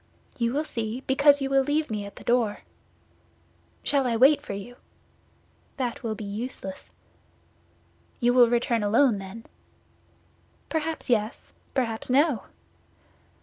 [0.39, 2.61] "You will see, because you will leave me at the door."
[3.83, 4.77] "Shall I wait for you?"
[5.77, 6.89] "That will be useless."
[8.19, 9.45] "You will return alone, then?"
[10.69, 12.45] "Perhaps yes, perhaps no."